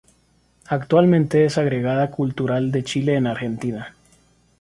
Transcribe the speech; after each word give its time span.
Actualmente 0.65 1.45
es 1.45 1.59
Agregada 1.59 2.09
Cultural 2.09 2.71
de 2.71 2.83
Chile 2.83 3.17
en 3.17 3.27
Argentina. 3.27 3.93